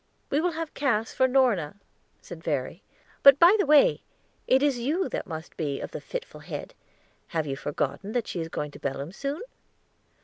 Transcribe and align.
"We 0.31 0.41
will 0.41 0.53
have 0.53 0.73
Cass 0.73 1.13
for 1.13 1.27
Norna," 1.27 1.75
said 2.23 2.43
Verry; 2.43 2.81
"but, 3.21 3.37
by 3.37 3.55
the 3.59 3.67
way, 3.67 4.01
it 4.47 4.63
is 4.63 4.79
you 4.79 5.07
that 5.09 5.27
must 5.27 5.55
be 5.55 5.79
of 5.79 5.91
the 5.91 6.01
fitful 6.01 6.39
head; 6.39 6.73
have 7.27 7.45
you 7.45 7.55
forgotten 7.55 8.13
that 8.13 8.25
she 8.25 8.39
is 8.41 8.49
going 8.49 8.71
to 8.71 8.79
Belem 8.79 9.11
soon?" 9.11 9.43